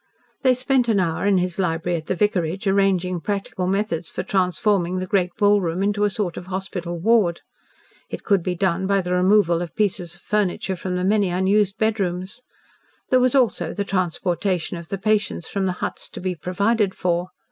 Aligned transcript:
They 0.41 0.55
spent 0.55 0.89
an 0.89 0.99
hour 0.99 1.27
in 1.27 1.37
his 1.37 1.59
library 1.59 1.95
at 1.99 2.07
the 2.07 2.15
vicarage, 2.15 2.65
arranging 2.65 3.21
practical 3.21 3.67
methods 3.67 4.09
for 4.09 4.23
transforming 4.23 4.97
the 4.97 5.05
great 5.05 5.29
ballroom 5.37 5.83
into 5.83 6.05
a 6.05 6.09
sort 6.09 6.37
of 6.37 6.47
hospital 6.47 6.97
ward. 6.99 7.41
It 8.09 8.23
could 8.23 8.41
be 8.41 8.55
done 8.55 8.87
by 8.87 9.01
the 9.01 9.13
removal 9.13 9.61
of 9.61 9.75
pieces 9.75 10.15
of 10.15 10.21
furniture 10.21 10.75
from 10.75 10.95
the 10.95 11.03
many 11.03 11.29
unused 11.29 11.77
bedrooms. 11.77 12.41
There 13.11 13.19
was 13.19 13.35
also 13.35 13.75
the 13.75 13.85
transportation 13.85 14.75
of 14.75 14.89
the 14.89 14.97
patients 14.97 15.47
from 15.47 15.67
the 15.67 15.73
huts 15.85 16.09
to 16.13 16.19
be 16.19 16.33
provided 16.33 16.95
for. 16.95 17.27